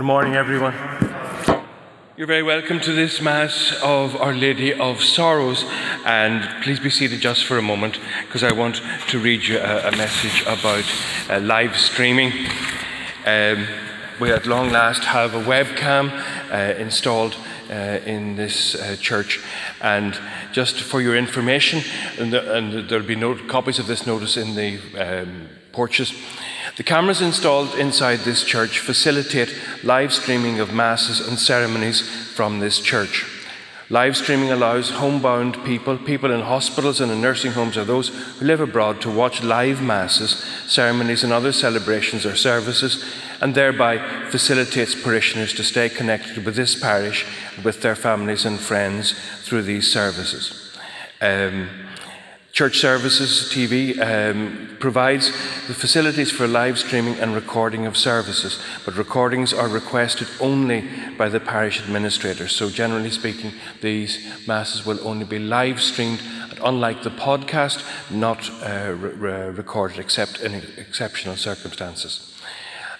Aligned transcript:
Good 0.00 0.06
morning, 0.06 0.34
everyone. 0.34 0.72
You're 2.16 2.26
very 2.26 2.42
welcome 2.42 2.80
to 2.80 2.92
this 2.94 3.20
Mass 3.20 3.78
of 3.82 4.16
Our 4.16 4.32
Lady 4.32 4.72
of 4.72 5.02
Sorrows, 5.02 5.62
and 6.06 6.42
please 6.64 6.80
be 6.80 6.88
seated 6.88 7.20
just 7.20 7.44
for 7.44 7.58
a 7.58 7.62
moment 7.62 7.98
because 8.22 8.42
I 8.42 8.50
want 8.50 8.80
to 9.08 9.18
read 9.18 9.42
you 9.42 9.58
a, 9.58 9.88
a 9.88 9.90
message 9.98 10.40
about 10.46 10.90
uh, 11.28 11.38
live 11.40 11.76
streaming. 11.76 12.32
Um, 13.26 13.66
we 14.18 14.32
at 14.32 14.46
long 14.46 14.70
last 14.70 15.04
have 15.04 15.34
a 15.34 15.42
webcam 15.42 16.10
uh, 16.50 16.78
installed 16.80 17.36
uh, 17.68 18.00
in 18.06 18.36
this 18.36 18.74
uh, 18.76 18.96
church. 18.98 19.44
And 19.82 20.18
just 20.50 20.80
for 20.80 21.02
your 21.02 21.14
information, 21.14 21.82
and, 22.18 22.32
the, 22.32 22.56
and 22.56 22.88
there'll 22.88 23.04
be 23.04 23.16
no 23.16 23.34
copies 23.34 23.78
of 23.78 23.86
this 23.86 24.06
notice 24.06 24.38
in 24.38 24.54
the 24.54 24.78
um, 24.96 25.48
porches. 25.72 26.14
The 26.76 26.82
cameras 26.82 27.20
installed 27.20 27.74
inside 27.74 28.20
this 28.20 28.44
church 28.44 28.78
facilitate 28.78 29.54
live 29.82 30.12
streaming 30.12 30.60
of 30.60 30.72
masses 30.72 31.26
and 31.26 31.38
ceremonies 31.38 32.00
from 32.34 32.60
this 32.60 32.80
church. 32.80 33.26
Live 33.92 34.16
streaming 34.16 34.52
allows 34.52 34.90
homebound 34.90 35.64
people, 35.64 35.98
people 35.98 36.30
in 36.30 36.42
hospitals 36.42 37.00
and 37.00 37.10
in 37.10 37.20
nursing 37.20 37.50
homes, 37.50 37.76
or 37.76 37.84
those 37.84 38.10
who 38.10 38.46
live 38.46 38.60
abroad 38.60 39.00
to 39.00 39.10
watch 39.10 39.42
live 39.42 39.82
masses, 39.82 40.44
ceremonies, 40.68 41.24
and 41.24 41.32
other 41.32 41.50
celebrations 41.50 42.24
or 42.24 42.36
services, 42.36 43.04
and 43.40 43.52
thereby 43.52 43.98
facilitates 44.30 44.94
parishioners 44.94 45.52
to 45.54 45.64
stay 45.64 45.88
connected 45.88 46.44
with 46.44 46.54
this 46.54 46.80
parish, 46.80 47.26
with 47.64 47.82
their 47.82 47.96
families 47.96 48.44
and 48.44 48.60
friends 48.60 49.12
through 49.40 49.62
these 49.62 49.92
services. 49.92 50.72
Um, 51.20 51.68
Church 52.52 52.78
Services 52.78 53.48
TV 53.52 53.96
um, 54.00 54.76
provides 54.80 55.30
the 55.68 55.74
facilities 55.74 56.32
for 56.32 56.48
live 56.48 56.78
streaming 56.78 57.14
and 57.20 57.34
recording 57.34 57.86
of 57.86 57.96
services, 57.96 58.60
but 58.84 58.96
recordings 58.96 59.52
are 59.52 59.68
requested 59.68 60.26
only 60.40 60.88
by 61.16 61.28
the 61.28 61.38
parish 61.38 61.80
administrator. 61.80 62.48
So, 62.48 62.68
generally 62.68 63.10
speaking, 63.10 63.52
these 63.80 64.18
masses 64.48 64.84
will 64.84 64.98
only 65.06 65.24
be 65.24 65.38
live 65.38 65.80
streamed, 65.80 66.22
unlike 66.62 67.04
the 67.04 67.10
podcast, 67.10 67.84
not 68.10 68.50
uh, 68.62 68.94
re- 68.94 69.50
recorded 69.50 70.00
except 70.00 70.40
in 70.40 70.54
exceptional 70.76 71.36
circumstances. 71.36 72.36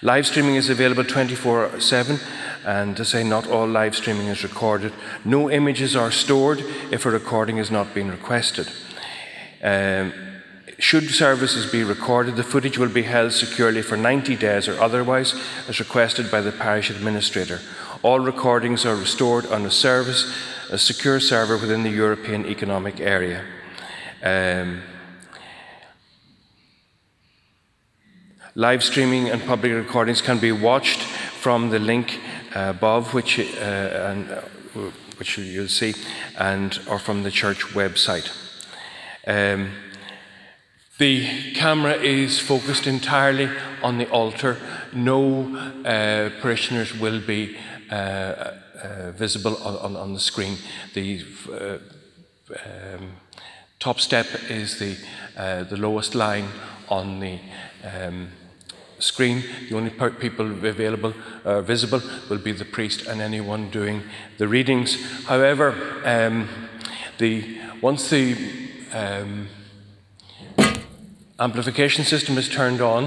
Live 0.01 0.27
streaming 0.27 0.55
is 0.55 0.71
available 0.71 1.05
24 1.05 1.81
7, 1.81 2.21
and 2.65 2.97
to 2.97 3.05
say 3.05 3.25
not 3.25 3.49
all 3.49 3.67
live 3.67 3.97
streaming 3.97 4.29
is 4.29 4.45
recorded. 4.45 4.93
No 5.25 5.51
images 5.51 5.97
are 5.97 6.13
stored 6.13 6.61
if 6.93 7.05
a 7.05 7.11
recording 7.11 7.57
has 7.57 7.71
not 7.71 7.93
been 7.93 8.11
requested. 8.11 8.69
Um, 9.63 10.13
should 10.81 11.11
services 11.11 11.71
be 11.71 11.85
recorded, 11.85 12.37
the 12.37 12.43
footage 12.43 12.79
will 12.79 12.89
be 12.89 13.03
held 13.03 13.33
securely 13.33 13.83
for 13.83 13.97
90 13.97 14.37
days 14.37 14.67
or 14.67 14.81
otherwise, 14.81 15.35
as 15.69 15.79
requested 15.79 16.31
by 16.31 16.41
the 16.41 16.53
parish 16.53 16.89
administrator. 16.89 17.61
All 18.03 18.21
recordings 18.21 18.87
are 18.87 18.97
restored 18.97 19.45
on 19.47 19.67
a 19.67 19.71
service, 19.71 20.35
a 20.71 20.79
secure 20.79 21.21
server 21.21 21.59
within 21.59 21.83
the 21.83 21.91
European 21.91 22.47
Economic 22.47 22.99
Area. 22.99 23.45
Um, 24.23 24.81
live 28.55 28.83
streaming 28.83 29.29
and 29.29 29.45
public 29.45 29.73
recordings 29.73 30.23
can 30.23 30.39
be 30.39 30.53
watched 30.53 31.03
from 31.03 31.69
the 31.69 31.79
link 31.79 32.19
uh, 32.57 32.73
above, 32.75 33.13
which, 33.13 33.39
uh, 33.39 33.43
and, 33.43 34.31
uh, 34.31 34.41
which 35.19 35.37
you'll 35.37 35.69
see, 35.69 35.95
and 36.39 36.79
or 36.89 36.99
from 36.99 37.23
the 37.23 37.31
church 37.31 37.65
website. 37.75 38.50
Um, 39.31 39.71
the 40.99 41.53
camera 41.55 41.95
is 41.95 42.41
focused 42.41 42.89
entirely 42.89 43.49
on 43.81 43.99
the 43.99 44.11
altar. 44.11 44.57
No 44.93 45.57
uh, 45.85 46.31
parishioners 46.41 46.99
will 46.99 47.21
be 47.21 47.57
uh, 47.93 47.95
uh, 47.95 49.13
visible 49.13 49.57
on, 49.59 49.77
on, 49.77 49.97
on, 49.97 50.15
the 50.15 50.21
screen. 50.21 50.57
The 50.95 51.25
uh, 51.49 51.79
um, 52.67 53.13
top 53.79 54.01
step 54.01 54.27
is 54.49 54.81
the, 54.81 54.97
uh, 55.37 55.63
the 55.63 55.77
lowest 55.77 56.17
line 56.17 56.49
on 56.89 57.21
the 57.21 57.39
um, 57.85 58.31
screen. 58.99 59.45
The 59.69 59.77
only 59.77 59.91
people 59.91 60.47
available, 60.67 61.15
uh, 61.45 61.61
visible, 61.63 62.03
will 62.29 62.39
be 62.39 62.51
the 62.51 62.65
priest 62.65 63.07
and 63.07 63.21
anyone 63.21 63.71
doing 63.71 64.03
the 64.39 64.49
readings. 64.49 65.01
However, 65.27 65.77
um, 66.05 66.49
the, 67.19 67.61
once 67.81 68.11
the 68.11 68.70
um, 68.93 69.49
amplification 71.39 72.05
system 72.05 72.37
is 72.39 72.49
turned 72.49 72.81
on, 72.81 73.05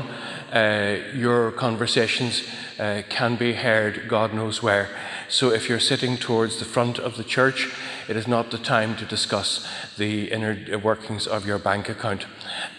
uh, 0.52 1.00
your 1.16 1.52
conversations 1.52 2.44
uh, 2.80 3.02
can 3.10 3.36
be 3.36 3.54
heard 3.54 4.08
God 4.08 4.34
knows 4.34 4.64
where. 4.64 4.90
So 5.30 5.52
if 5.52 5.70
you're 5.70 5.80
sitting 5.80 6.18
towards 6.18 6.58
the 6.58 6.66
front 6.66 7.00
of 7.00 7.18
the 7.18 7.24
church, 7.24 7.74
it 8.08 8.16
is 8.16 8.28
not 8.28 8.52
the 8.52 8.58
time 8.58 8.96
to 8.98 9.06
discuss 9.06 9.68
the 9.98 10.32
inner 10.32 10.78
workings 10.80 11.28
of 11.28 11.46
your 11.46 11.60
bank 11.60 11.90
account. 11.90 12.26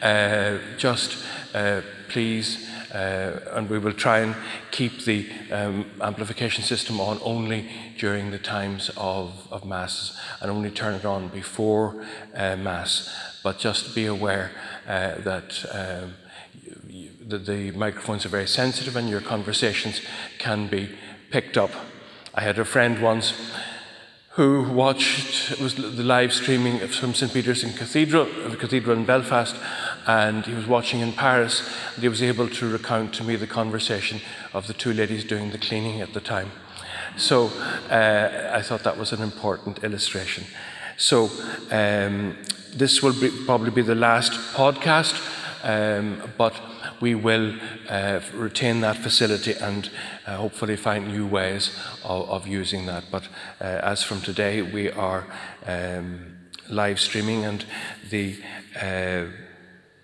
Uh, 0.02 0.58
just 0.76 1.24
uh, 1.54 1.80
please 2.08 2.68
and 2.94 3.68
we 3.68 3.78
will 3.78 3.92
try 3.92 4.20
and 4.20 4.36
keep 4.70 5.04
the 5.04 5.28
um, 5.50 5.86
amplification 6.00 6.62
system 6.62 7.00
on 7.00 7.18
only 7.22 7.68
during 7.98 8.30
the 8.30 8.38
times 8.38 8.90
of, 8.96 9.48
of 9.50 9.64
Mass 9.64 10.18
and 10.40 10.50
only 10.50 10.70
turn 10.70 10.94
it 10.94 11.04
on 11.04 11.28
before 11.28 12.04
uh, 12.34 12.56
Mass. 12.56 13.12
But 13.42 13.58
just 13.58 13.94
be 13.94 14.06
aware 14.06 14.52
uh, 14.86 15.16
that 15.18 15.64
um, 15.72 16.14
the, 17.20 17.38
the 17.38 17.70
microphones 17.72 18.24
are 18.24 18.30
very 18.30 18.46
sensitive 18.46 18.96
and 18.96 19.08
your 19.08 19.20
conversations 19.20 20.00
can 20.38 20.68
be 20.68 20.90
picked 21.30 21.56
up. 21.56 21.70
I 22.34 22.42
had 22.42 22.58
a 22.58 22.64
friend 22.64 23.02
once 23.02 23.34
who 24.30 24.68
watched 24.72 25.60
was 25.60 25.76
the 25.76 26.02
live 26.02 26.32
streaming 26.32 26.78
from 26.88 27.14
St 27.14 27.32
Peter's 27.32 27.62
in 27.62 27.72
Cathedral, 27.72 28.26
the 28.48 28.56
cathedral 28.56 28.96
in 28.96 29.04
Belfast, 29.04 29.54
and 30.06 30.46
he 30.46 30.54
was 30.54 30.66
watching 30.66 31.00
in 31.00 31.12
Paris, 31.12 31.62
and 31.94 32.02
he 32.02 32.08
was 32.08 32.22
able 32.22 32.48
to 32.48 32.68
recount 32.70 33.14
to 33.14 33.24
me 33.24 33.36
the 33.36 33.46
conversation 33.46 34.20
of 34.52 34.66
the 34.66 34.74
two 34.74 34.92
ladies 34.92 35.24
doing 35.24 35.50
the 35.50 35.58
cleaning 35.58 36.00
at 36.00 36.12
the 36.12 36.20
time. 36.20 36.50
So 37.16 37.50
uh, 37.90 38.50
I 38.52 38.62
thought 38.62 38.82
that 38.82 38.98
was 38.98 39.12
an 39.12 39.22
important 39.22 39.84
illustration. 39.84 40.44
So 40.96 41.30
um, 41.70 42.36
this 42.74 43.02
will 43.02 43.12
be, 43.12 43.30
probably 43.46 43.70
be 43.70 43.82
the 43.82 43.94
last 43.94 44.32
podcast, 44.54 45.14
um, 45.62 46.22
but 46.36 46.60
we 47.00 47.14
will 47.14 47.54
uh, 47.88 48.20
retain 48.34 48.80
that 48.80 48.96
facility 48.96 49.52
and 49.52 49.90
uh, 50.26 50.36
hopefully 50.36 50.76
find 50.76 51.08
new 51.08 51.26
ways 51.26 51.76
of, 52.04 52.28
of 52.30 52.46
using 52.46 52.86
that. 52.86 53.04
But 53.10 53.24
uh, 53.60 53.64
as 53.64 54.02
from 54.02 54.20
today, 54.20 54.62
we 54.62 54.90
are 54.90 55.26
um, 55.66 56.36
live 56.68 57.00
streaming 57.00 57.44
and 57.44 57.64
the 58.10 58.36
uh, 58.80 59.24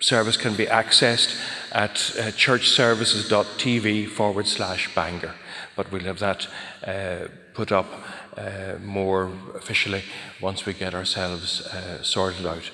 service 0.00 0.36
can 0.36 0.56
be 0.56 0.66
accessed 0.66 1.38
at 1.72 1.92
uh, 2.18 2.30
churchservices.tv 2.32 4.08
forward 4.08 4.46
slash 4.46 4.92
Bangor. 4.94 5.34
But 5.76 5.92
we'll 5.92 6.04
have 6.04 6.18
that 6.18 6.48
uh, 6.86 7.28
put 7.54 7.70
up 7.70 7.86
uh, 8.36 8.78
more 8.82 9.30
officially 9.54 10.02
once 10.40 10.66
we 10.66 10.72
get 10.72 10.94
ourselves 10.94 11.66
uh, 11.66 12.02
sorted 12.02 12.46
out. 12.46 12.70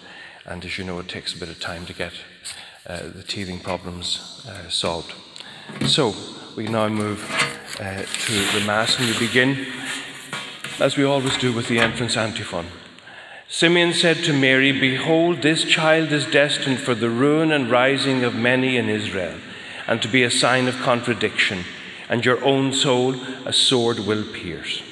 And 0.47 0.65
as 0.65 0.79
you 0.79 0.85
know, 0.85 0.99
it 1.01 1.09
takes 1.09 1.35
a 1.35 1.39
bit 1.39 1.49
of 1.49 1.61
time 1.61 1.87
to 1.87 1.93
get 1.93 2.13
uh, 2.87 3.09
the 3.09 3.23
teething 3.23 3.59
problems 3.61 4.47
uh, 4.49 4.69
solved. 4.69 5.13
So 5.87 6.15
we 6.57 6.69
now 6.69 6.89
move 6.89 7.21
to 7.77 8.59
the 8.59 8.65
Mass 8.65 8.99
and 8.99 9.09
we 9.09 9.19
begin, 9.19 9.67
as 10.79 10.97
we 10.97 11.05
always 11.05 11.37
do, 11.37 11.53
with 11.53 11.67
the 11.67 11.81
entrance 11.81 12.17
antiphon. 12.17 12.67
Simeon 13.49 13.93
said 13.93 14.17
to 14.25 14.33
Mary, 14.33 14.73
Behold, 14.73 15.41
this 15.41 15.65
child 15.65 16.11
is 16.11 16.27
destined 16.27 16.81
for 16.81 16.95
the 16.95 17.09
ruin 17.09 17.53
and 17.53 17.71
rising 17.71 18.25
of 18.25 18.35
many 18.35 18.77
in 18.77 18.89
Israel, 18.89 19.39
and 19.87 20.03
to 20.03 20.09
be 20.09 20.25
a 20.25 20.31
sign 20.31 20.67
of 20.67 20.77
contradiction, 20.79 21.65
and 22.09 22.25
your 22.25 22.45
own 22.45 22.73
soul 22.73 23.15
a 23.45 23.53
sword 23.53 24.01
will 24.01 24.25
pierce. 24.25 24.83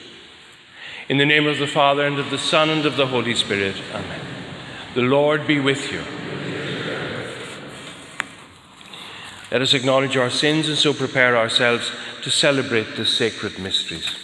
In 1.09 1.19
the 1.19 1.27
name 1.27 1.47
of 1.47 1.59
the 1.59 1.67
Father, 1.67 2.07
and 2.07 2.19
of 2.19 2.31
the 2.31 2.39
Son, 2.39 2.71
and 2.71 2.87
of 2.87 2.97
the 2.97 3.09
Holy 3.09 3.35
Spirit. 3.35 3.77
Amen. 3.93 4.21
The 4.95 5.03
Lord 5.03 5.47
be 5.47 5.59
with 5.59 5.93
you. 5.93 6.03
Let 9.51 9.63
us 9.63 9.75
acknowledge 9.75 10.17
our 10.17 10.31
sins 10.31 10.69
and 10.69 10.79
so 10.79 10.95
prepare 10.95 11.37
ourselves 11.37 11.91
to 12.23 12.31
celebrate 12.31 12.97
the 12.97 13.05
sacred 13.05 13.59
mysteries. 13.59 14.24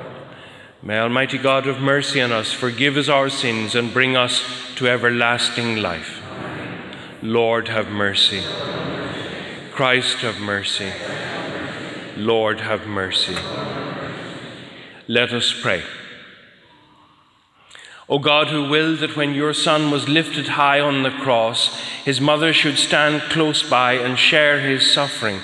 May 0.83 0.97
Almighty 0.97 1.37
God 1.37 1.67
have 1.67 1.79
mercy 1.79 2.19
on 2.21 2.31
us, 2.31 2.51
forgive 2.51 2.97
us 2.97 3.07
our 3.07 3.29
sins, 3.29 3.75
and 3.75 3.93
bring 3.93 4.15
us 4.15 4.43
to 4.77 4.87
everlasting 4.87 5.75
life. 5.75 6.23
Lord, 7.21 7.67
have 7.67 7.89
mercy. 7.89 8.41
Christ, 9.73 10.17
have 10.21 10.39
mercy. 10.39 10.91
Lord, 12.17 12.61
have 12.61 12.87
mercy. 12.87 13.35
Let 15.07 15.31
us 15.33 15.53
pray. 15.61 15.83
O 18.09 18.17
God, 18.17 18.47
who 18.47 18.67
willed 18.67 18.99
that 18.99 19.15
when 19.15 19.35
your 19.35 19.53
Son 19.53 19.91
was 19.91 20.09
lifted 20.09 20.47
high 20.47 20.79
on 20.79 21.03
the 21.03 21.11
cross, 21.11 21.79
his 22.05 22.19
mother 22.19 22.53
should 22.53 22.79
stand 22.79 23.21
close 23.29 23.61
by 23.61 23.93
and 23.93 24.17
share 24.17 24.59
his 24.59 24.91
suffering, 24.91 25.41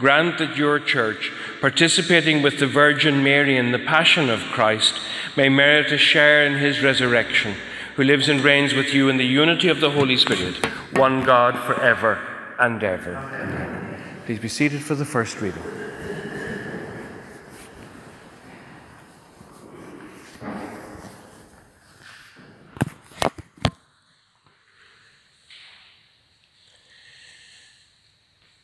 grant 0.00 0.38
that 0.38 0.56
your 0.56 0.80
church, 0.80 1.30
participating 1.60 2.42
with 2.42 2.58
the 2.58 2.66
Virgin 2.66 3.22
Mary 3.22 3.56
in 3.56 3.72
the 3.72 3.78
Passion 3.78 4.30
of 4.30 4.40
Christ, 4.40 4.94
may 5.36 5.48
merit 5.48 5.92
a 5.92 5.98
share 5.98 6.46
in 6.46 6.58
his 6.58 6.82
resurrection, 6.82 7.54
who 7.96 8.04
lives 8.04 8.28
and 8.28 8.40
reigns 8.40 8.74
with 8.74 8.94
you 8.94 9.08
in 9.08 9.18
the 9.18 9.26
unity 9.26 9.68
of 9.68 9.80
the 9.80 9.90
Holy 9.90 10.16
Spirit, 10.16 10.64
one 10.96 11.22
God 11.22 11.58
for 11.58 11.78
ever 11.80 12.18
and 12.58 12.82
ever. 12.82 13.14
Amen. 13.14 14.02
Please 14.24 14.38
be 14.38 14.48
seated 14.48 14.82
for 14.82 14.94
the 14.94 15.04
first 15.04 15.40
reading. 15.40 15.62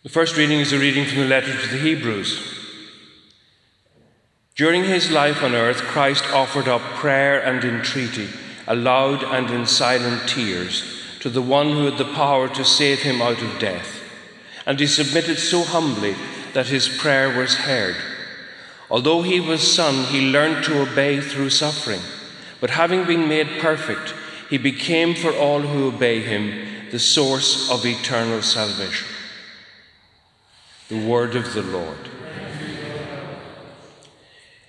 The 0.03 0.13
first 0.13 0.37
reading 0.37 0.61
is 0.61 0.73
a 0.73 0.79
reading 0.79 1.05
from 1.05 1.19
the 1.19 1.27
letter 1.27 1.53
to 1.53 1.69
the 1.69 1.79
Hebrews. 1.79 2.66
During 4.57 4.85
his 4.85 5.11
life 5.11 5.43
on 5.43 5.55
earth, 5.55 5.83
Christ 5.83 6.25
offered 6.33 6.67
up 6.67 6.81
prayer 6.95 7.39
and 7.39 7.63
entreaty, 7.63 8.29
aloud 8.67 9.23
and 9.23 9.51
in 9.51 9.67
silent 9.67 10.27
tears, 10.31 10.83
to 11.21 11.29
the 11.29 11.43
one 11.43 11.73
who 11.73 11.85
had 11.85 11.99
the 11.99 12.15
power 12.15 12.49
to 12.49 12.65
save 12.65 13.01
him 13.01 13.21
out 13.21 13.43
of 13.43 13.59
death. 13.59 14.01
And 14.65 14.81
he 14.81 14.87
submitted 14.87 15.39
so 15.39 15.63
humbly 15.63 16.17
that 16.55 16.69
his 16.69 16.89
prayer 16.89 17.37
was 17.37 17.55
heard. 17.55 17.97
Although 18.91 19.21
he 19.21 19.41
was 19.41 19.75
Son, 19.75 20.07
he 20.07 20.31
learned 20.31 20.65
to 20.65 20.81
obey 20.81 21.21
through 21.21 21.51
suffering. 21.51 22.01
But 22.59 22.71
having 22.71 23.05
been 23.05 23.29
made 23.29 23.61
perfect, 23.61 24.15
he 24.49 24.57
became 24.57 25.15
for 25.15 25.35
all 25.35 25.61
who 25.61 25.89
obey 25.89 26.21
him 26.21 26.91
the 26.91 26.99
source 26.99 27.71
of 27.71 27.85
eternal 27.85 28.41
salvation. 28.41 29.07
The 30.89 31.07
word 31.07 31.37
of 31.37 31.53
the 31.53 31.63
Lord. 31.63 32.16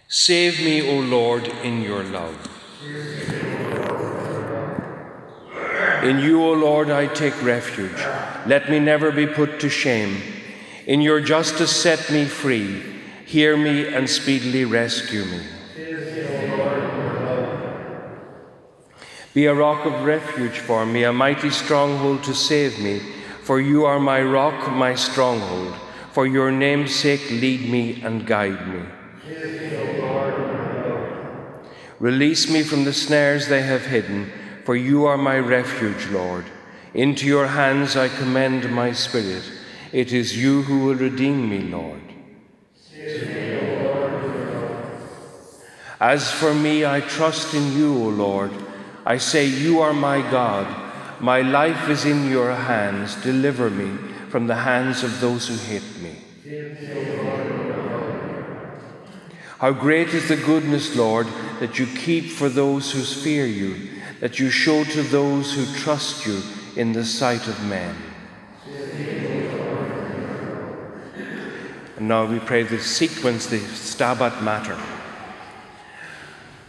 Save 0.09 0.59
me, 0.63 0.89
O 0.89 1.01
Lord, 1.01 1.47
in 1.63 1.81
your 1.81 2.01
love. 2.01 2.35
In 6.01 6.19
you, 6.19 6.41
O 6.41 6.53
Lord, 6.53 6.89
I 6.89 7.07
take 7.07 7.43
refuge. 7.43 7.99
Let 8.45 8.69
me 8.69 8.79
never 8.79 9.11
be 9.11 9.27
put 9.27 9.59
to 9.59 9.69
shame. 9.69 10.21
In 10.85 11.01
your 11.01 11.19
justice, 11.19 11.75
set 11.75 12.09
me 12.09 12.23
free. 12.23 12.81
Hear 13.25 13.57
me 13.57 13.93
and 13.93 14.09
speedily 14.09 14.63
rescue 14.63 15.25
me. 15.25 15.41
Be 19.33 19.45
a 19.45 19.53
rock 19.53 19.85
of 19.85 20.05
refuge 20.05 20.59
for 20.59 20.85
me, 20.85 21.03
a 21.03 21.11
mighty 21.11 21.49
stronghold 21.49 22.23
to 22.23 22.33
save 22.33 22.79
me. 22.79 23.01
For 23.43 23.59
you 23.59 23.83
are 23.83 23.99
my 23.99 24.21
rock, 24.21 24.71
my 24.71 24.95
stronghold. 24.95 25.75
For 26.13 26.25
your 26.25 26.49
name's 26.49 26.95
sake, 26.95 27.29
lead 27.29 27.69
me 27.69 28.01
and 28.01 28.25
guide 28.25 28.67
me. 28.69 28.83
Release 31.99 32.49
me 32.49 32.63
from 32.63 32.83
the 32.83 32.93
snares 32.93 33.47
they 33.47 33.61
have 33.61 33.85
hidden, 33.85 34.31
for 34.65 34.75
you 34.75 35.05
are 35.05 35.17
my 35.17 35.39
refuge, 35.39 36.07
Lord. 36.09 36.45
Into 36.93 37.25
your 37.25 37.47
hands 37.47 37.95
I 37.95 38.09
commend 38.09 38.71
my 38.71 38.91
spirit. 38.91 39.43
It 39.91 40.13
is 40.13 40.37
you 40.37 40.63
who 40.63 40.85
will 40.85 40.95
redeem 40.95 41.49
me, 41.49 41.59
Lord. 41.59 42.01
As 45.99 46.31
for 46.31 46.53
me, 46.53 46.85
I 46.85 47.01
trust 47.01 47.55
in 47.55 47.75
you, 47.75 47.93
O 47.95 48.09
Lord. 48.09 48.51
I 49.05 49.17
say, 49.17 49.45
You 49.45 49.81
are 49.81 49.93
my 49.93 50.21
God. 50.29 50.67
My 51.19 51.41
life 51.41 51.89
is 51.89 52.05
in 52.05 52.29
your 52.29 52.53
hands. 52.53 53.15
Deliver 53.23 53.71
me 53.71 53.97
from 54.29 54.45
the 54.45 54.55
hands 54.55 55.03
of 55.03 55.19
those 55.19 55.47
who 55.47 55.55
hate 55.55 55.99
me. 55.99 56.17
How 59.59 59.71
great 59.71 60.09
is 60.09 60.27
the 60.27 60.35
goodness, 60.35 60.95
Lord, 60.95 61.25
that 61.59 61.79
you 61.79 61.87
keep 61.87 62.29
for 62.29 62.47
those 62.47 62.91
who 62.91 63.01
fear 63.01 63.47
you, 63.47 63.89
that 64.19 64.37
you 64.37 64.51
show 64.51 64.83
to 64.83 65.01
those 65.01 65.51
who 65.53 65.65
trust 65.79 66.27
you 66.27 66.41
in 66.75 66.93
the 66.93 67.03
sight 67.03 67.47
of 67.47 67.65
men. 67.65 67.95
And 71.97 72.07
now 72.07 72.25
we 72.25 72.39
pray 72.39 72.61
the 72.61 72.79
sequence, 72.79 73.47
the 73.47 73.57
Stabat 73.57 74.43
Mater. 74.43 74.77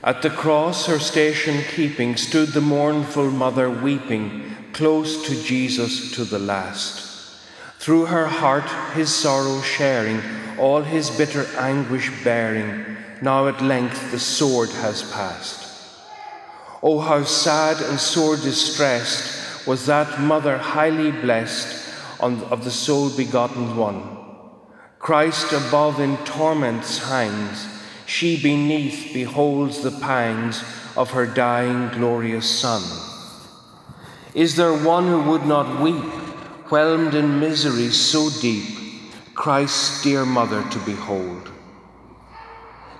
At 0.03 0.23
the 0.23 0.31
cross, 0.31 0.87
her 0.87 0.99
station 0.99 1.63
keeping, 1.75 2.17
stood 2.17 2.55
the 2.55 2.63
mournful 2.63 3.31
mother 3.31 3.69
weeping, 3.69 4.57
close 4.73 5.27
to 5.29 5.43
Jesus 5.43 6.13
to 6.13 6.25
the 6.25 6.39
last. 6.39 7.08
Through 7.79 8.07
her 8.07 8.27
heart, 8.27 8.69
his 8.95 9.15
sorrow 9.15 9.61
sharing, 9.63 10.21
all 10.59 10.83
his 10.83 11.11
bitter 11.11 11.47
anguish 11.57 12.11
bearing, 12.25 12.97
now 13.23 13.47
at 13.47 13.63
length 13.63 14.11
the 14.11 14.19
sword 14.19 14.71
has 14.71 15.11
passed. 15.13 15.67
Oh, 16.83 16.99
how 16.99 17.25
sad 17.25 17.81
and 17.81 17.99
sore 17.99 18.37
distressed 18.37 19.67
was 19.67 19.87
that 19.87 20.21
mother 20.21 20.59
highly 20.59 21.13
blessed 21.13 21.95
on, 22.21 22.43
of 22.45 22.65
the 22.65 22.71
sole 22.71 23.11
begotten 23.11 23.77
one. 23.77 24.17
Christ 24.99 25.53
above 25.53 26.01
in 26.01 26.17
torments 26.19 26.99
hangs, 27.09 27.67
she 28.07 28.43
beneath 28.43 29.13
beholds 29.13 29.83
the 29.83 29.93
pangs 29.93 30.65
of 30.97 31.11
her 31.11 31.27
dying 31.27 31.91
glorious 31.91 32.49
Son. 32.49 32.83
Is 34.35 34.57
there 34.57 34.75
one 34.75 35.07
who 35.07 35.23
would 35.31 35.47
not 35.47 35.81
weep, 35.81 36.05
whelmed 36.71 37.15
in 37.15 37.41
misery 37.41 37.89
so 37.89 38.31
deep? 38.41 38.65
Christ's 39.35 40.03
dear 40.03 40.27
mother 40.27 40.63
to 40.71 40.79
behold? 40.81 41.51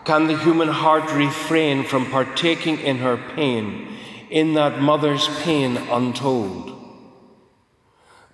Can 0.05 0.27
the 0.27 0.39
human 0.39 0.69
heart 0.69 1.13
refrain 1.13 1.85
from 1.85 2.07
partaking 2.07 2.79
in 2.79 2.99
her 2.99 3.17
pain, 3.17 3.89
in 4.31 4.55
that 4.55 4.81
mother's 4.81 5.29
pain 5.43 5.77
untold? 5.77 6.75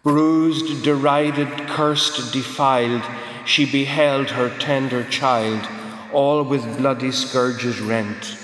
Bruised, 0.04 0.84
derided, 0.84 1.48
cursed, 1.66 2.32
defiled, 2.32 3.02
she 3.44 3.64
beheld 3.64 4.30
her 4.30 4.50
tender 4.58 5.02
child, 5.04 5.66
all 6.12 6.42
with 6.42 6.78
bloody 6.78 7.10
scourges 7.10 7.80
rent. 7.80 8.38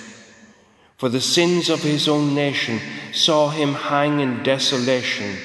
For 0.97 1.09
the 1.09 1.21
sins 1.21 1.71
of 1.71 1.83
his 1.83 2.09
own 2.09 2.35
nation 2.35 2.81
saw 3.13 3.51
him 3.51 3.75
hang 3.75 4.21
in 4.21 4.43
desolation, 4.43 5.37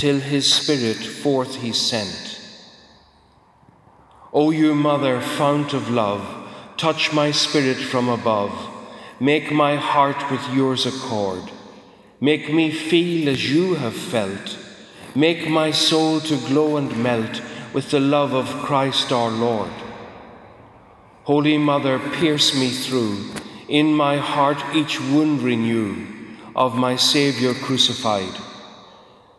till 0.00 0.18
his 0.18 0.50
spirit 0.50 0.96
forth 0.96 1.56
he 1.56 1.72
sent. 1.72 2.40
O 4.32 4.50
you 4.50 4.74
mother, 4.74 5.20
fount 5.20 5.74
of 5.74 5.90
love, 5.90 6.24
touch 6.78 7.12
my 7.12 7.30
spirit 7.30 7.76
from 7.76 8.08
above. 8.08 8.50
Make 9.20 9.52
my 9.52 9.76
heart 9.76 10.30
with 10.30 10.40
yours 10.54 10.86
accord. 10.86 11.42
Make 12.18 12.50
me 12.50 12.70
feel 12.70 13.28
as 13.28 13.52
you 13.52 13.74
have 13.74 13.94
felt. 13.94 14.58
Make 15.14 15.50
my 15.50 15.70
soul 15.70 16.20
to 16.20 16.36
glow 16.48 16.78
and 16.78 16.96
melt 16.96 17.42
with 17.74 17.90
the 17.90 18.00
love 18.00 18.32
of 18.32 18.48
Christ 18.64 19.12
our 19.12 19.30
Lord. 19.30 19.74
Holy 21.24 21.58
Mother, 21.58 21.98
pierce 21.98 22.54
me 22.58 22.70
through, 22.70 23.34
in 23.68 23.92
my 23.92 24.16
heart 24.16 24.64
each 24.74 24.98
wound 24.98 25.42
renew 25.42 26.06
of 26.56 26.74
my 26.74 26.96
Saviour 26.96 27.52
crucified. 27.52 28.49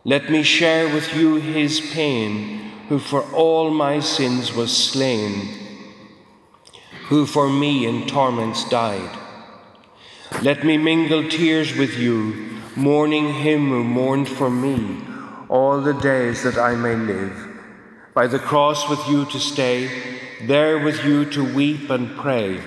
Let 0.04 0.30
me 0.30 0.42
share 0.42 0.92
with 0.92 1.14
you 1.14 1.36
his 1.36 1.80
pain 1.92 2.72
who 2.88 2.98
for 2.98 3.22
all 3.32 3.70
my 3.70 4.00
sins 4.00 4.52
was 4.52 4.76
slain, 4.76 5.48
who 7.06 7.24
for 7.24 7.48
me 7.48 7.86
in 7.86 8.08
torments 8.08 8.68
died. 8.68 9.16
Let 10.42 10.64
me 10.64 10.76
mingle 10.76 11.28
tears 11.28 11.76
with 11.76 11.96
you, 11.96 12.58
mourning 12.74 13.32
him 13.32 13.68
who 13.68 13.84
mourned 13.84 14.28
for 14.28 14.50
me 14.50 15.00
all 15.48 15.80
the 15.80 15.94
days 15.94 16.42
that 16.42 16.58
I 16.58 16.74
may 16.74 16.96
live. 16.96 17.36
By 18.12 18.26
the 18.26 18.40
cross 18.40 18.88
with 18.88 19.06
you 19.08 19.24
to 19.26 19.38
stay, 19.38 19.88
there 20.42 20.80
with 20.80 21.04
you 21.04 21.26
to 21.26 21.54
weep 21.54 21.90
and 21.90 22.16
pray, 22.16 22.60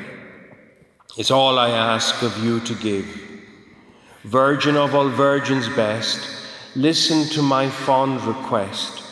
is 1.18 1.32
all 1.32 1.60
I 1.60 1.70
ask 1.70 2.22
of 2.22 2.38
you 2.42 2.62
to 2.62 2.76
give. 2.76 3.08
Virgin 4.24 4.78
of 4.78 4.96
all 4.96 5.10
virgins 5.10 5.68
best, 5.70 6.45
listen 6.76 7.28
to 7.30 7.42
my 7.42 7.70
fond 7.70 8.22
request 8.24 9.06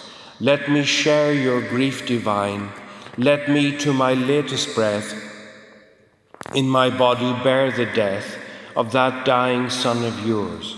let 0.44 0.70
me 0.70 0.84
share 0.84 1.32
your 1.32 1.62
grief 1.62 2.06
divine. 2.06 2.70
Let 3.18 3.50
me, 3.50 3.78
to 3.78 3.94
my 3.94 4.14
latest 4.14 4.76
breath, 4.76 5.14
in 6.54 6.68
my 6.68 6.90
body 6.90 7.32
bear 7.44 7.72
the 7.72 7.86
death 7.86 8.38
of 8.76 8.92
that 8.92 9.26
dying 9.26 9.70
Son 9.70 10.04
of 10.04 10.28
yours. 10.28 10.76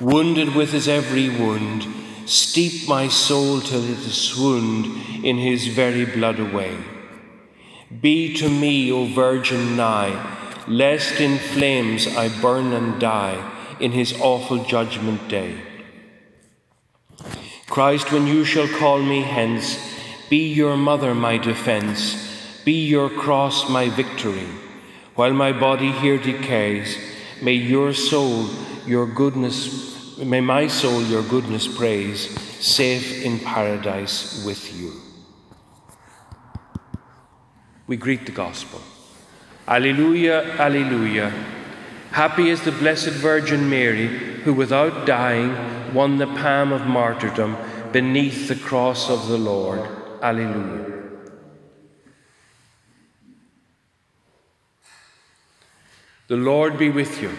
Wounded 0.00 0.54
with 0.54 0.70
his 0.70 0.86
every 0.86 1.30
wound, 1.30 1.84
steep 2.26 2.86
my 2.88 3.08
soul 3.08 3.60
till 3.60 3.82
it 3.82 4.06
is 4.06 4.14
swooned 4.14 5.24
in 5.24 5.38
his 5.38 5.66
very 5.66 6.04
blood 6.04 6.38
away. 6.38 6.76
Be 8.00 8.34
to 8.34 8.48
me, 8.48 8.92
O 8.92 9.06
Virgin, 9.06 9.74
nigh, 9.76 10.14
lest 10.68 11.18
in 11.18 11.38
flames 11.38 12.06
I 12.06 12.28
burn 12.40 12.72
and 12.72 13.00
die 13.00 13.57
in 13.80 13.92
his 13.92 14.18
awful 14.20 14.64
judgment 14.64 15.28
day. 15.28 15.60
Christ, 17.66 18.12
when 18.12 18.26
you 18.26 18.44
shall 18.44 18.68
call 18.68 19.02
me 19.02 19.22
hence, 19.22 19.78
be 20.30 20.52
your 20.52 20.76
mother 20.76 21.14
my 21.14 21.38
defence 21.38 22.28
be 22.68 22.84
your 22.84 23.08
cross 23.08 23.70
my 23.70 23.88
victory. 23.88 24.46
While 25.14 25.32
my 25.32 25.52
body 25.52 25.90
here 25.90 26.18
decays, 26.18 26.98
may 27.40 27.54
your 27.54 27.94
soul 27.94 28.46
your 28.86 29.06
goodness, 29.06 30.18
may 30.18 30.42
my 30.42 30.66
soul 30.66 31.00
your 31.02 31.22
goodness 31.22 31.66
praise, 31.66 32.28
safe 32.60 33.24
in 33.24 33.38
paradise 33.38 34.44
with 34.44 34.78
you. 34.78 34.92
We 37.86 37.96
greet 37.96 38.26
the 38.26 38.32
gospel. 38.32 38.82
Alleluia, 39.66 40.58
Alleluia. 40.58 41.32
Happy 42.12 42.48
is 42.48 42.62
the 42.62 42.72
Blessed 42.72 43.10
Virgin 43.10 43.68
Mary, 43.68 44.06
who 44.44 44.54
without 44.54 45.06
dying 45.06 45.94
won 45.94 46.18
the 46.18 46.26
palm 46.26 46.72
of 46.72 46.86
martyrdom 46.86 47.56
beneath 47.92 48.48
the 48.48 48.56
cross 48.56 49.08
of 49.10 49.28
the 49.28 49.38
Lord. 49.38 49.80
Alleluia. 50.22 50.86
The 56.28 56.36
Lord 56.36 56.78
be 56.78 56.90
with 56.90 57.22
you. 57.22 57.30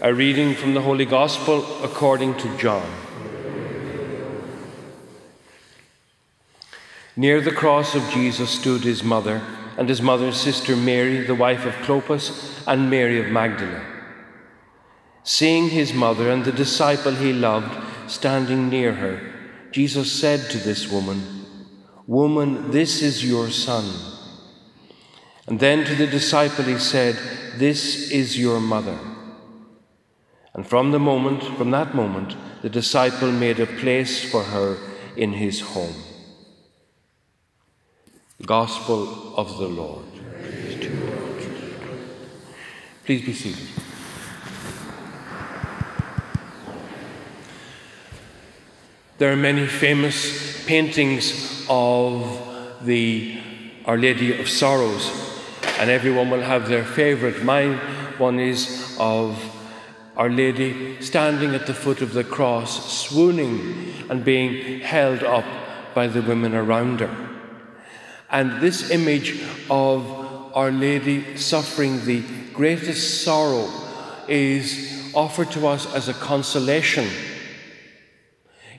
A 0.00 0.12
reading 0.12 0.54
from 0.54 0.74
the 0.74 0.82
Holy 0.82 1.06
Gospel 1.06 1.64
according 1.82 2.36
to 2.38 2.56
John. 2.58 2.86
Near 7.16 7.40
the 7.40 7.52
cross 7.52 7.94
of 7.94 8.10
Jesus 8.10 8.50
stood 8.50 8.82
his 8.82 9.04
mother 9.04 9.40
and 9.76 9.88
his 9.88 10.02
mother's 10.02 10.36
sister 10.36 10.76
Mary, 10.76 11.24
the 11.24 11.34
wife 11.34 11.64
of 11.64 11.74
Clopas, 11.86 12.62
and 12.66 12.90
Mary 12.90 13.18
of 13.20 13.30
Magdala. 13.30 13.82
Seeing 15.22 15.70
his 15.70 15.92
mother 15.92 16.30
and 16.30 16.44
the 16.44 16.52
disciple 16.52 17.14
he 17.14 17.32
loved 17.32 17.72
standing 18.10 18.68
near 18.68 18.92
her, 18.92 19.20
Jesus 19.72 20.12
said 20.12 20.50
to 20.50 20.58
this 20.58 20.90
woman, 20.90 21.46
Woman, 22.06 22.70
this 22.70 23.02
is 23.02 23.24
your 23.26 23.50
son. 23.50 23.84
And 25.46 25.58
then 25.58 25.84
to 25.84 25.94
the 25.94 26.06
disciple 26.06 26.64
he 26.64 26.78
said, 26.78 27.16
This 27.56 28.10
is 28.10 28.38
your 28.38 28.60
mother. 28.60 28.98
And 30.54 30.66
from 30.66 30.92
the 30.92 31.00
moment, 31.00 31.42
from 31.42 31.70
that 31.72 31.94
moment, 31.94 32.36
the 32.62 32.70
disciple 32.70 33.32
made 33.32 33.58
a 33.58 33.66
place 33.66 34.30
for 34.30 34.44
her 34.44 34.78
in 35.16 35.32
his 35.32 35.60
home. 35.60 35.94
Gospel 38.46 39.34
of 39.36 39.56
the 39.56 39.66
Lord. 39.68 40.04
Please 43.06 43.24
be 43.24 43.32
seated. 43.32 43.68
There 49.16 49.32
are 49.32 49.36
many 49.36 49.66
famous 49.66 50.66
paintings 50.66 51.64
of 51.70 52.76
the 52.82 53.40
Our 53.86 53.96
Lady 53.96 54.38
of 54.38 54.48
Sorrows 54.48 55.10
and 55.78 55.88
everyone 55.88 56.28
will 56.28 56.42
have 56.42 56.68
their 56.68 56.84
favourite. 56.84 57.42
Mine 57.42 57.78
one 58.18 58.38
is 58.38 58.96
of 59.00 59.42
Our 60.16 60.28
Lady 60.28 61.00
standing 61.00 61.54
at 61.54 61.66
the 61.66 61.74
foot 61.74 62.02
of 62.02 62.12
the 62.12 62.24
cross, 62.24 62.92
swooning 62.92 63.94
and 64.10 64.22
being 64.22 64.80
held 64.80 65.22
up 65.22 65.46
by 65.94 66.08
the 66.08 66.20
women 66.20 66.54
around 66.54 67.00
her. 67.00 67.33
And 68.30 68.60
this 68.60 68.90
image 68.90 69.42
of 69.70 70.06
Our 70.54 70.70
Lady 70.70 71.36
suffering 71.36 72.04
the 72.04 72.22
greatest 72.52 73.24
sorrow 73.24 73.68
is 74.28 75.12
offered 75.14 75.50
to 75.52 75.66
us 75.66 75.92
as 75.94 76.08
a 76.08 76.14
consolation 76.14 77.08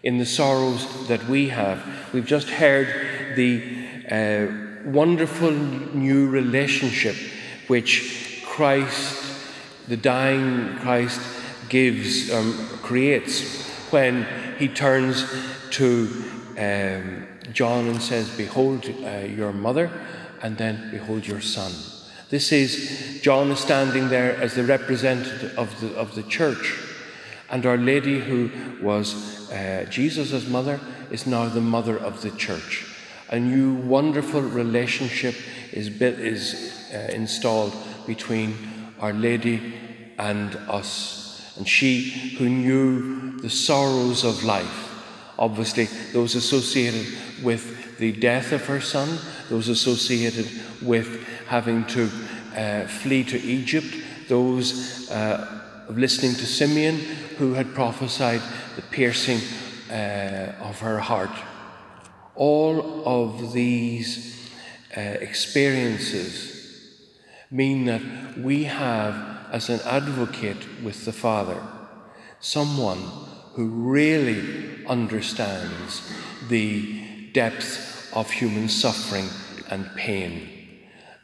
in 0.04 0.18
the 0.18 0.25
sorrows 0.25 1.08
that 1.08 1.28
we 1.28 1.50
have. 1.50 1.84
We've 2.14 2.25
just 2.25 2.50
heard 2.50 3.36
the 3.36 3.86
uh, 4.10 4.90
wonderful 4.90 5.52
new 5.52 6.30
relationship 6.30 7.16
which 7.68 8.44
Christ, 8.46 9.24
the 9.88 9.98
dying 9.98 10.78
Christ, 10.78 11.20
gives, 11.70 12.32
um, 12.32 12.54
creates 12.84 13.68
when 13.92 14.28
he 14.58 14.68
turns 14.68 15.25
to 15.72 16.24
um, 16.58 17.28
John 17.52 17.88
and 17.88 18.02
says, 18.02 18.36
Behold 18.36 18.86
uh, 19.04 19.20
your 19.20 19.54
mother, 19.54 19.92
and 20.42 20.58
then 20.58 20.90
behold 20.92 21.28
your 21.28 21.42
son. 21.42 21.72
This 22.30 22.52
is, 22.52 23.20
John 23.22 23.52
is 23.52 23.60
standing 23.60 24.10
there 24.10 24.36
as 24.36 24.56
the 24.56 24.64
representative 24.64 25.58
of 25.58 25.80
the, 25.80 25.96
of 25.96 26.16
the 26.16 26.24
church. 26.24 26.78
And 27.50 27.66
Our 27.66 27.78
Lady, 27.78 28.20
who 28.20 28.50
was 28.82 29.52
uh, 29.52 29.86
Jesus' 29.90 30.48
mother, 30.48 30.80
is 31.12 31.28
now 31.28 31.48
the 31.48 31.62
mother 31.62 31.98
of 31.98 32.22
the 32.22 32.32
church 32.32 32.86
a 33.30 33.40
new 33.40 33.74
wonderful 33.74 34.42
relationship 34.42 35.36
is, 35.72 35.90
built, 35.90 36.20
is 36.20 36.90
uh, 36.94 37.12
installed 37.12 37.75
between 38.06 38.56
Our 39.00 39.14
Lady 39.14 39.74
and 40.18 40.56
us. 40.70 41.54
And 41.58 41.68
she 41.68 42.36
who 42.38 42.48
knew 42.48 43.40
the 43.40 43.50
sorrows 43.50 44.24
of 44.24 44.44
life, 44.44 44.85
obviously 45.38 45.86
those 46.13 46.36
associated 46.36 47.06
with 47.44 47.98
the 47.98 48.12
death 48.12 48.51
of 48.51 48.65
her 48.65 48.82
son, 48.82 49.18
those 49.50 49.70
associated 49.70 50.48
with 50.82 51.25
having 51.48 51.86
to 51.86 52.10
uh, 52.56 52.88
flee 52.88 53.24
to 53.24 53.39
Egypt, 53.42 53.88
those 54.27 55.10
uh, 55.12 55.62
listening 55.89 56.34
to 56.34 56.46
Simeon 56.46 56.98
who 57.38 57.54
had 57.54 57.74
prophesied 57.74 58.42
the 58.75 58.82
piercing 58.82 59.39
uh, 59.89 60.54
of 60.62 60.80
her 60.80 61.00
heart. 61.00 61.32
All 62.36 63.08
of 63.08 63.54
these 63.54 64.50
uh, 64.96 65.00
experiences 65.00 66.56
mean 67.51 67.86
that 67.86 68.01
we 68.38 68.65
have, 68.65 69.15
as 69.51 69.70
an 69.70 69.80
advocate 69.86 70.84
with 70.84 71.06
the 71.06 71.13
Father, 71.13 71.62
someone 72.39 73.00
who 73.54 73.68
really 73.68 74.75
understands 74.88 76.01
the 76.50 77.32
depth 77.34 78.12
of 78.13 78.30
human 78.30 78.70
suffering 78.70 79.30
and 79.70 79.89
pain. 79.96 80.50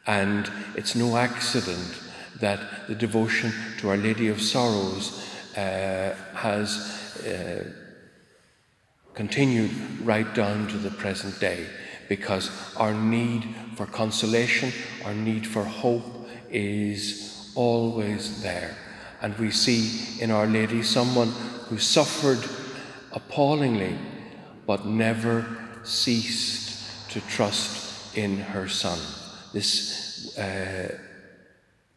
And 0.06 0.50
it's 0.76 0.94
no 0.94 1.16
accident 1.16 2.00
that 2.40 2.88
the 2.88 2.94
devotion 2.94 3.52
to 3.78 3.90
Our 3.90 3.96
Lady 3.96 4.28
of 4.28 4.40
Sorrows 4.40 5.26
uh, 5.56 6.14
has. 6.34 7.22
Uh, 7.24 7.82
continued 9.14 9.70
right 10.02 10.34
down 10.34 10.66
to 10.68 10.78
the 10.78 10.90
present 10.90 11.38
day 11.38 11.66
because 12.08 12.50
our 12.76 12.94
need 12.94 13.54
for 13.76 13.86
consolation, 13.86 14.72
our 15.04 15.14
need 15.14 15.46
for 15.46 15.64
hope 15.64 16.28
is 16.50 17.52
always 17.54 18.42
there. 18.42 18.76
And 19.20 19.36
we 19.38 19.50
see 19.50 20.20
in 20.20 20.30
Our 20.30 20.46
Lady 20.46 20.82
someone 20.82 21.28
who 21.68 21.78
suffered 21.78 22.42
appallingly 23.12 23.98
but 24.66 24.86
never 24.86 25.44
ceased 25.82 27.10
to 27.10 27.20
trust 27.22 28.16
in 28.16 28.38
her 28.38 28.68
Son. 28.68 28.98
This 29.52 30.36
uh, 30.38 30.96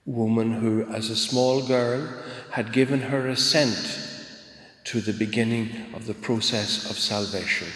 woman 0.05 0.51
who, 0.51 0.83
as 0.93 1.09
a 1.09 1.15
small 1.15 1.65
girl, 1.65 2.07
had 2.51 2.71
given 2.71 3.01
her 3.01 3.27
assent 3.27 3.99
to 4.85 5.01
the 5.01 5.13
beginning 5.13 5.93
of 5.93 6.05
the 6.05 6.13
process 6.13 6.89
of 6.89 6.97
salvation. 6.97 7.67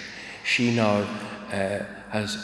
She 0.43 0.75
now 0.75 1.07
uh, 1.51 1.83
has 2.09 2.37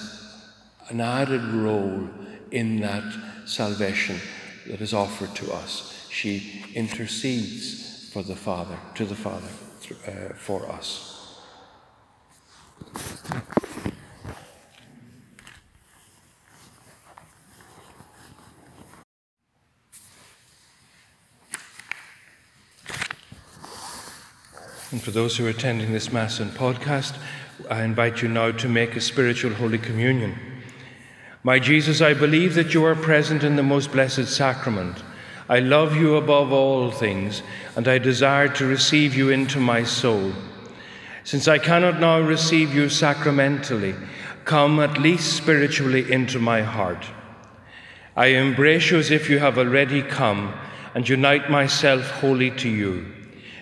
an 0.90 1.02
added 1.02 1.44
role 1.44 2.10
in 2.52 2.80
that 2.82 3.04
salvation 3.46 4.20
that 4.68 4.82
is 4.82 4.94
offered 4.94 5.36
to 5.36 5.52
us. 5.54 6.08
She 6.10 6.64
intercedes 6.74 8.10
for 8.12 8.24
the 8.24 8.36
Father, 8.36 8.78
to 8.96 9.06
the 9.06 9.16
Father, 9.16 9.50
uh, 9.92 10.34
for 10.36 10.68
us. 10.70 11.15
And 24.92 25.04
for 25.04 25.12
those 25.12 25.36
who 25.36 25.46
are 25.46 25.50
attending 25.50 25.92
this 25.92 26.13
Mass 26.13 26.39
and 26.39 26.51
podcast, 26.51 27.18
I 27.70 27.84
invite 27.84 28.22
you 28.22 28.30
now 28.30 28.51
to 28.51 28.70
make 28.70 28.96
a 28.96 29.01
spiritual 29.01 29.54
Holy 29.54 29.77
Communion. 29.77 30.38
My 31.44 31.60
Jesus, 31.60 32.01
I 32.01 32.13
believe 32.13 32.56
that 32.56 32.74
you 32.74 32.86
are 32.86 32.96
present 32.96 33.44
in 33.44 33.56
the 33.56 33.63
most 33.63 33.92
blessed 33.92 34.27
sacrament. 34.27 35.04
I 35.48 35.60
love 35.60 35.96
you 35.96 36.16
above 36.16 36.52
all 36.52 36.90
things, 36.90 37.44
and 37.75 37.88
I 37.88 38.00
desire 38.00 38.48
to 38.50 38.66
receive 38.66 39.16
you 39.16 39.30
into 39.30 39.60
my 39.60 39.84
soul. 39.84 40.34
Since 41.24 41.48
I 41.48 41.60
cannot 41.60 42.00
now 42.00 42.20
receive 42.20 42.74
you 42.74 42.90
sacramentally, 42.90 43.96
come 44.44 44.80
at 44.80 45.00
least 45.00 45.38
spiritually 45.38 46.12
into 46.12 46.40
my 46.40 46.62
heart. 46.62 47.06
I 48.16 48.28
embrace 48.28 48.92
you 48.92 48.98
as 48.98 49.12
if 49.12 49.30
you 49.30 49.40
have 49.40 49.58
already 49.58 50.02
come 50.02 50.54
and 50.94 51.08
unite 51.08 51.50
myself 51.50 52.10
wholly 52.10 52.52
to 52.52 52.70
you. 52.70 53.12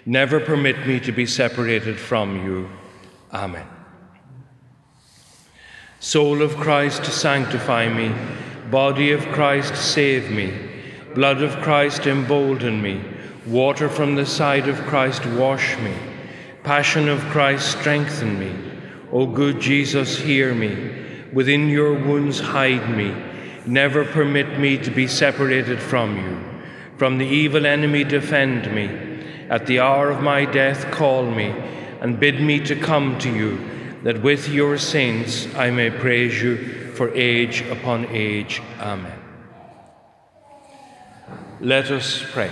Never 0.05 0.39
permit 0.39 0.85
me 0.85 0.99
to 1.01 1.11
be 1.11 1.25
separated 1.25 1.99
from 1.99 2.45
you. 2.45 2.69
Amen. 3.33 3.65
Soul 5.99 6.41
of 6.41 6.55
Christ, 6.57 7.05
sanctify 7.05 7.87
me. 7.87 8.13
Body 8.69 9.11
of 9.11 9.25
Christ, 9.27 9.75
save 9.75 10.29
me. 10.29 10.72
Blood 11.15 11.41
of 11.41 11.55
Christ, 11.61 12.07
embolden 12.07 12.81
me. 12.81 13.03
Water 13.45 13.89
from 13.89 14.15
the 14.15 14.25
side 14.25 14.67
of 14.67 14.79
Christ, 14.81 15.25
wash 15.25 15.77
me. 15.79 15.93
Passion 16.63 17.07
of 17.09 17.19
Christ, 17.25 17.79
strengthen 17.79 18.39
me. 18.39 18.53
O 19.11 19.27
good 19.27 19.59
Jesus, 19.59 20.17
hear 20.17 20.55
me. 20.55 21.27
Within 21.31 21.67
your 21.69 21.93
wounds, 21.93 22.39
hide 22.39 22.89
me. 22.95 23.15
Never 23.65 24.05
permit 24.05 24.59
me 24.59 24.77
to 24.79 24.91
be 24.91 25.07
separated 25.07 25.79
from 25.79 26.17
you. 26.17 26.39
From 26.97 27.17
the 27.17 27.25
evil 27.25 27.65
enemy, 27.65 28.03
defend 28.03 28.73
me. 28.73 28.87
At 29.49 29.67
the 29.67 29.79
hour 29.79 30.09
of 30.09 30.23
my 30.23 30.45
death, 30.45 30.89
call 30.91 31.29
me 31.29 31.53
and 32.01 32.19
bid 32.19 32.41
me 32.41 32.59
to 32.59 32.75
come 32.75 33.17
to 33.19 33.33
you 33.33 33.57
that 34.03 34.21
with 34.21 34.49
your 34.49 34.77
saints 34.77 35.47
I 35.55 35.71
may 35.71 35.89
praise 35.89 36.41
you 36.41 36.91
for 36.93 37.13
age 37.15 37.61
upon 37.69 38.05
age. 38.07 38.61
Amen. 38.79 39.22
Let 41.63 41.91
us 41.91 42.21
pray. 42.33 42.51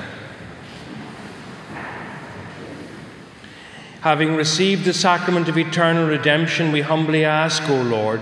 Having 4.00 4.38
received 4.38 4.86
the 4.86 4.94
sacrament 4.94 5.50
of 5.50 5.58
eternal 5.58 6.08
redemption, 6.08 6.72
we 6.72 6.80
humbly 6.80 7.25
ask, 7.25 7.62
O 7.70 7.82
Lord, 7.82 8.22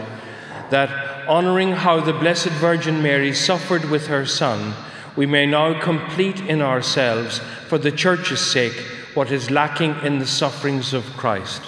that 0.71 0.89
honouring 1.27 1.73
how 1.73 1.99
the 1.99 2.11
Blessed 2.11 2.49
Virgin 2.49 3.03
Mary 3.03 3.35
suffered 3.35 3.85
with 3.85 4.07
her 4.07 4.25
Son, 4.25 4.73
we 5.15 5.27
may 5.27 5.45
now 5.45 5.79
complete 5.79 6.39
in 6.41 6.59
ourselves, 6.59 7.37
for 7.67 7.77
the 7.77 7.91
Church's 7.91 8.41
sake, 8.41 8.83
what 9.13 9.31
is 9.31 9.51
lacking 9.51 9.95
in 10.01 10.17
the 10.17 10.25
sufferings 10.25 10.95
of 10.95 11.05
Christ 11.15 11.61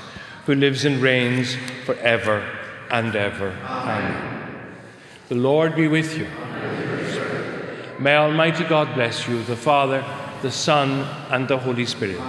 who 0.47 0.55
lives 0.55 0.83
and 0.83 0.99
reigns 0.99 1.55
for 1.85 1.93
ever 1.97 2.43
and 2.89 3.15
ever. 3.15 3.51
Amen. 3.65 4.75
The 5.29 5.35
Lord 5.35 5.75
be 5.75 5.87
with 5.87 6.17
you. 6.17 6.25
May 8.01 8.15
Almighty 8.15 8.63
God 8.63 8.95
bless 8.95 9.27
you, 9.27 9.43
the 9.43 9.55
Father, 9.55 10.03
the 10.41 10.49
Son, 10.49 11.07
and 11.29 11.47
the 11.47 11.59
Holy 11.59 11.85
Spirit. 11.85 12.19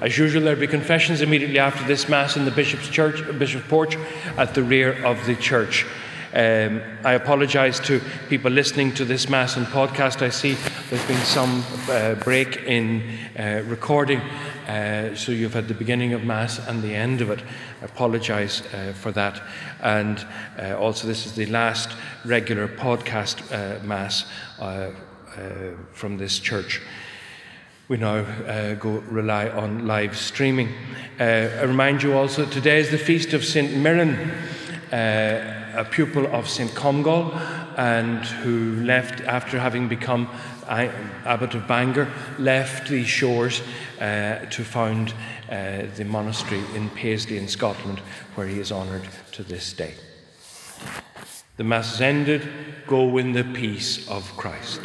As 0.00 0.16
usual, 0.16 0.44
there'll 0.44 0.60
be 0.60 0.68
confessions 0.68 1.20
immediately 1.20 1.58
after 1.58 1.84
this 1.84 2.08
Mass 2.08 2.36
in 2.36 2.44
the 2.44 2.52
Bishop's 2.52 2.88
Church, 2.88 3.20
Bishop's 3.40 3.66
Porch 3.66 3.96
at 4.36 4.54
the 4.54 4.62
rear 4.62 5.04
of 5.04 5.26
the 5.26 5.34
church. 5.34 5.84
Um, 6.32 6.80
I 7.02 7.14
apologise 7.14 7.80
to 7.88 8.00
people 8.28 8.52
listening 8.52 8.94
to 8.94 9.04
this 9.04 9.28
Mass 9.28 9.56
and 9.56 9.66
podcast. 9.66 10.22
I 10.22 10.28
see 10.28 10.56
there's 10.90 11.08
been 11.08 11.24
some 11.24 11.64
uh, 11.90 12.14
break 12.14 12.58
in 12.58 13.02
uh, 13.36 13.64
recording, 13.66 14.20
uh, 14.68 15.14
so 15.14 15.32
you've 15.32 15.54
had 15.54 15.66
the 15.66 15.74
beginning 15.74 16.12
of 16.12 16.24
Mass 16.24 16.58
and 16.68 16.82
the 16.82 16.94
end 16.94 17.20
of 17.20 17.30
it. 17.30 17.42
I 17.82 17.86
apologise 17.86 18.62
uh, 18.74 18.92
for 18.94 19.10
that. 19.12 19.42
And 19.80 20.24
uh, 20.58 20.76
also, 20.78 21.06
this 21.06 21.26
is 21.26 21.32
the 21.32 21.46
last 21.46 21.90
regular 22.24 22.68
podcast 22.68 23.40
uh, 23.50 23.82
Mass 23.84 24.26
from 25.92 26.18
this 26.18 26.38
church 26.38 26.80
we 27.88 27.96
now 27.96 28.16
uh, 28.16 28.74
go 28.74 28.98
rely 29.08 29.48
on 29.48 29.86
live 29.86 30.14
streaming. 30.14 30.68
Uh, 31.18 31.48
I 31.58 31.62
remind 31.62 32.02
you 32.02 32.12
also 32.12 32.44
today 32.44 32.80
is 32.80 32.90
the 32.90 32.98
feast 32.98 33.32
of 33.32 33.42
St. 33.42 33.74
Mirren, 33.78 34.30
uh, 34.92 35.57
a 35.78 35.84
pupil 35.84 36.26
of 36.26 36.48
St. 36.48 36.70
Comgall, 36.72 37.32
and 37.76 38.24
who 38.42 38.82
left 38.84 39.20
after 39.20 39.58
having 39.58 39.88
become 39.88 40.28
abbot 40.68 41.54
of 41.54 41.66
Bangor, 41.68 42.10
left 42.38 42.88
these 42.88 43.06
shores 43.06 43.62
uh, 44.00 44.44
to 44.50 44.64
found 44.64 45.14
uh, 45.48 45.82
the 45.96 46.04
monastery 46.04 46.62
in 46.74 46.90
Paisley 46.90 47.38
in 47.38 47.48
Scotland, 47.48 48.00
where 48.34 48.46
he 48.46 48.58
is 48.58 48.72
honoured 48.72 49.08
to 49.32 49.42
this 49.42 49.72
day. 49.72 49.94
The 51.56 51.64
Mass 51.64 51.94
is 51.94 52.00
ended. 52.00 52.48
Go 52.86 53.18
in 53.18 53.32
the 53.32 53.44
peace 53.44 54.08
of 54.08 54.36
Christ. 54.36 54.80